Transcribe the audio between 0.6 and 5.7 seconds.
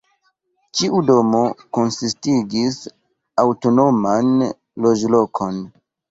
Ĉiu domo konsistigis aŭtonoman loĝlokon.